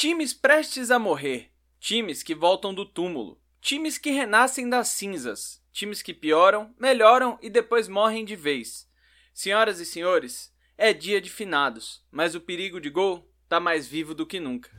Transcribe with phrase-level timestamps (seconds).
[0.00, 6.00] Times prestes a morrer, times que voltam do túmulo, times que renascem das cinzas, times
[6.00, 8.88] que pioram, melhoram e depois morrem de vez.
[9.34, 14.14] Senhoras e senhores, é dia de finados, mas o perigo de gol tá mais vivo
[14.14, 14.70] do que nunca.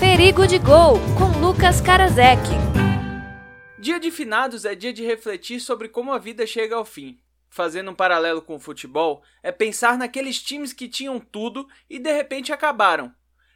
[0.00, 2.40] Perigo de Gol, com Lucas Karasek.
[3.78, 7.20] Dia de finados é dia de refletir sobre como a vida chega ao fim.
[7.48, 12.12] Fazendo um paralelo com o futebol, é pensar naqueles times que tinham tudo e de
[12.12, 13.14] repente acabaram.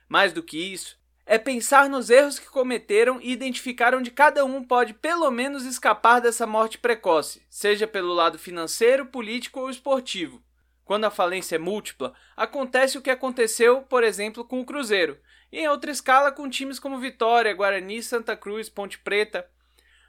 [0.09, 4.65] Mais do que isso, é pensar nos erros que cometeram e identificar onde cada um
[4.65, 10.43] pode pelo menos escapar dessa morte precoce, seja pelo lado financeiro, político ou esportivo.
[10.85, 15.21] Quando a falência é múltipla, acontece o que aconteceu, por exemplo, com o Cruzeiro,
[15.53, 19.49] e em outra escala com times como Vitória, Guarani, Santa Cruz, Ponte Preta.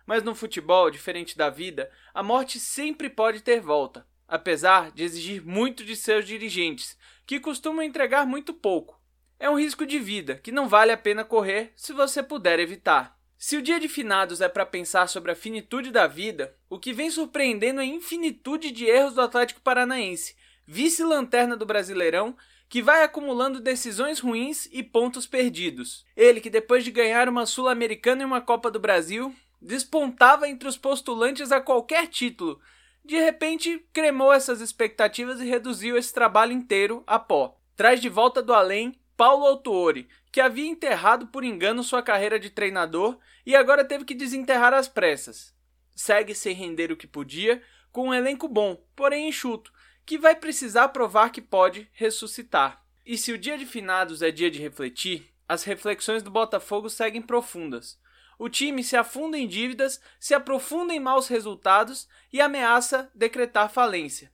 [0.05, 5.45] Mas no futebol, diferente da vida, a morte sempre pode ter volta, apesar de exigir
[5.45, 8.99] muito de seus dirigentes, que costumam entregar muito pouco.
[9.39, 13.19] É um risco de vida que não vale a pena correr se você puder evitar.
[13.37, 16.93] Se o dia de finados é para pensar sobre a finitude da vida, o que
[16.93, 20.35] vem surpreendendo é a infinitude de erros do Atlético Paranaense,
[20.67, 22.37] vice-lanterna do Brasileirão
[22.71, 26.05] que vai acumulando decisões ruins e pontos perdidos.
[26.15, 30.77] Ele que depois de ganhar uma Sul-Americana e uma Copa do Brasil, despontava entre os
[30.77, 32.59] postulantes a qualquer título.
[33.05, 37.57] De repente, cremou essas expectativas e reduziu esse trabalho inteiro a pó.
[37.75, 42.49] Traz de volta do além Paulo Autuori, que havia enterrado por engano sua carreira de
[42.49, 45.53] treinador e agora teve que desenterrar às pressas.
[45.95, 49.71] Segue sem render o que podia, com um elenco bom, porém enxuto,
[50.05, 52.83] que vai precisar provar que pode ressuscitar.
[53.05, 57.21] E se o dia de finados é dia de refletir, as reflexões do Botafogo seguem
[57.21, 57.99] profundas.
[58.37, 64.31] O time se afunda em dívidas, se aprofunda em maus resultados e ameaça decretar falência.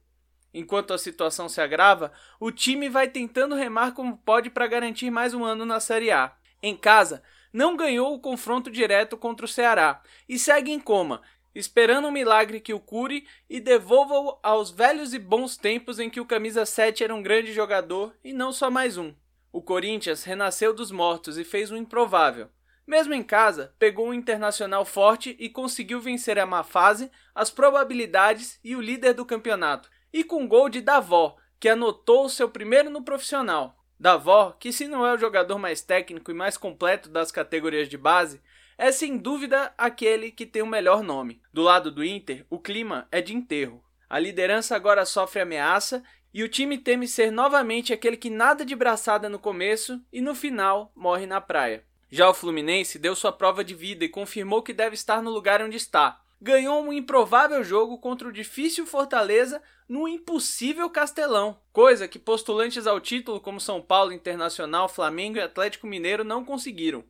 [0.53, 5.33] Enquanto a situação se agrava, o time vai tentando remar como pode para garantir mais
[5.33, 6.35] um ano na Série A.
[6.63, 7.21] Em casa,
[7.53, 11.21] não ganhou o confronto direto contra o Ceará e segue em coma,
[11.53, 16.19] esperando um milagre que o cure e devolva-o aos velhos e bons tempos em que
[16.19, 19.13] o camisa 7 era um grande jogador e não só mais um.
[19.51, 22.49] O Corinthians renasceu dos mortos e fez o improvável.
[22.87, 28.57] Mesmo em casa, pegou um internacional forte e conseguiu vencer a má fase, as probabilidades
[28.63, 29.89] e o líder do campeonato.
[30.13, 33.75] E com gol de Davó, que anotou seu primeiro no profissional.
[33.99, 37.97] Davó, que se não é o jogador mais técnico e mais completo das categorias de
[37.97, 38.41] base,
[38.77, 41.41] é sem dúvida aquele que tem o melhor nome.
[41.51, 43.83] Do lado do Inter, o clima é de enterro.
[44.09, 46.01] A liderança agora sofre ameaça
[46.33, 50.33] e o time teme ser novamente aquele que nada de braçada no começo e no
[50.33, 51.83] final morre na praia.
[52.09, 55.61] Já o Fluminense deu sua prova de vida e confirmou que deve estar no lugar
[55.61, 56.21] onde está.
[56.41, 62.99] Ganhou um improvável jogo contra o difícil Fortaleza no impossível Castelão, coisa que postulantes ao
[62.99, 67.03] título como São Paulo Internacional, Flamengo e Atlético Mineiro não conseguiram.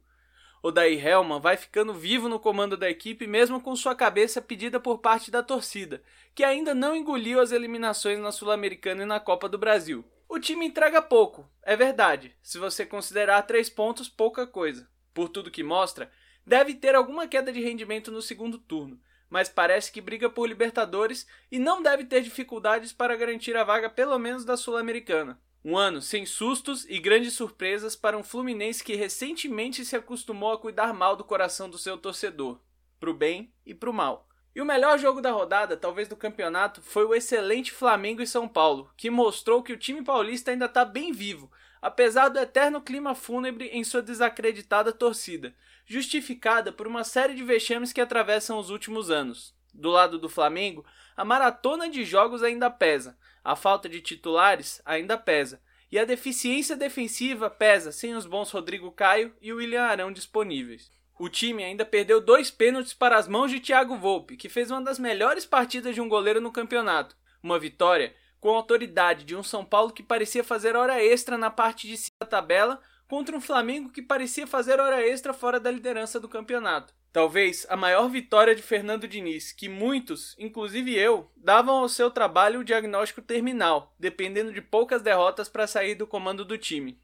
[0.64, 5.00] Odair Helman vai ficando vivo no comando da equipe mesmo com sua cabeça pedida por
[5.00, 6.02] parte da torcida,
[6.34, 10.04] que ainda não engoliu as eliminações na Sul-Americana e na Copa do Brasil.
[10.30, 14.90] O time entrega pouco, é verdade, se você considerar três pontos pouca coisa.
[15.14, 16.12] Por tudo que mostra,
[16.46, 19.00] deve ter alguma queda de rendimento no segundo turno,
[19.30, 23.90] mas parece que briga por Libertadores e não deve ter dificuldades para garantir a vaga
[23.90, 25.42] pelo menos da Sul-Americana.
[25.64, 30.58] Um ano sem sustos e grandes surpresas para um Fluminense que recentemente se acostumou a
[30.58, 32.60] cuidar mal do coração do seu torcedor,
[33.00, 34.27] pro bem e pro mal.
[34.58, 38.48] E o melhor jogo da rodada, talvez do campeonato, foi o excelente Flamengo e São
[38.48, 43.14] Paulo, que mostrou que o time paulista ainda está bem vivo, apesar do eterno clima
[43.14, 45.54] fúnebre em sua desacreditada torcida,
[45.86, 49.54] justificada por uma série de vexames que atravessam os últimos anos.
[49.72, 50.84] Do lado do Flamengo,
[51.16, 56.76] a maratona de jogos ainda pesa, a falta de titulares ainda pesa, e a deficiência
[56.76, 60.90] defensiva pesa sem os bons Rodrigo Caio e William Arão disponíveis.
[61.20, 64.82] O time ainda perdeu dois pênaltis para as mãos de Thiago Volpe, que fez uma
[64.82, 67.16] das melhores partidas de um goleiro no campeonato.
[67.42, 71.50] Uma vitória com a autoridade de um São Paulo que parecia fazer hora extra na
[71.50, 75.72] parte de cima da tabela contra um Flamengo que parecia fazer hora extra fora da
[75.72, 76.94] liderança do campeonato.
[77.12, 82.60] Talvez a maior vitória de Fernando Diniz, que muitos, inclusive eu, davam ao seu trabalho
[82.60, 87.02] o diagnóstico terminal, dependendo de poucas derrotas para sair do comando do time.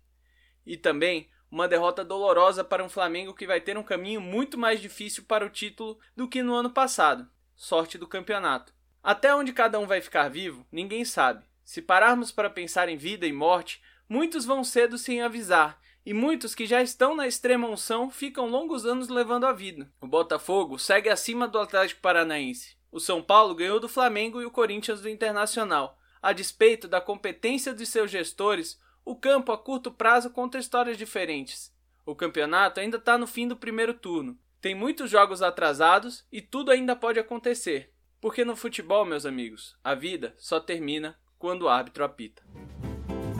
[0.66, 4.82] E também uma derrota dolorosa para um Flamengo que vai ter um caminho muito mais
[4.82, 7.30] difícil para o título do que no ano passado.
[7.56, 8.74] Sorte do campeonato.
[9.04, 11.46] Até onde cada um vai ficar vivo, ninguém sabe.
[11.64, 16.56] Se pararmos para pensar em vida e morte, muitos vão cedo sem avisar, e muitos
[16.56, 19.94] que já estão na extrema unção ficam longos anos levando a vida.
[20.02, 22.76] O Botafogo segue acima do Atlético Paranaense.
[22.92, 26.00] O São Paulo ganhou do Flamengo e o Corinthians do Internacional.
[26.20, 31.74] A despeito da competência de seus gestores, O campo a curto prazo conta histórias diferentes.
[32.06, 34.38] O campeonato ainda está no fim do primeiro turno.
[34.62, 37.92] Tem muitos jogos atrasados e tudo ainda pode acontecer.
[38.22, 42.42] Porque no futebol, meus amigos, a vida só termina quando o árbitro apita.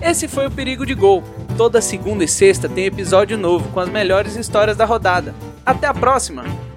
[0.02, 1.24] Esse foi o Perigo de Gol.
[1.56, 5.34] Toda segunda e sexta tem episódio novo com as melhores histórias da rodada.
[5.66, 6.73] Até a próxima!